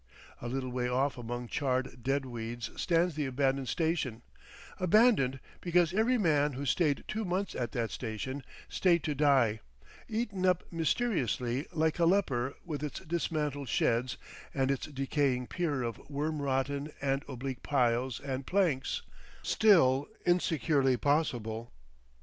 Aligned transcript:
A 0.41 0.47
little 0.47 0.71
way 0.71 0.89
off 0.89 1.15
among 1.15 1.47
charred 1.47 2.01
dead 2.01 2.25
weeds 2.25 2.71
stands 2.75 3.13
the 3.13 3.27
abandoned 3.27 3.69
station,—abandoned 3.69 5.39
because 5.61 5.93
every 5.93 6.17
man 6.17 6.53
who 6.53 6.65
stayed 6.65 7.03
two 7.07 7.23
months 7.23 7.53
at 7.53 7.71
that 7.73 7.91
station 7.91 8.43
stayed 8.67 9.03
to 9.03 9.13
die, 9.13 9.59
eaten 10.09 10.43
up 10.43 10.63
mysteriously 10.71 11.67
like 11.71 11.99
a 11.99 12.05
leper 12.05 12.55
with 12.65 12.81
its 12.81 13.01
dismantled 13.01 13.69
sheds 13.69 14.17
and 14.55 14.71
its 14.71 14.87
decaying 14.87 15.45
pier 15.45 15.83
of 15.83 15.97
wormrotten 16.09 16.91
and 16.99 17.23
oblique 17.27 17.61
piles 17.61 18.19
and 18.21 18.47
planks, 18.47 19.03
still 19.43 20.07
insecurely 20.25 20.97
possible. 20.97 21.71